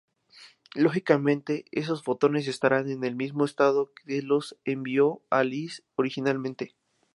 [0.73, 6.75] Lógicamente, esos fotones estarán en el mismo estado que los que envió Alice originalmente.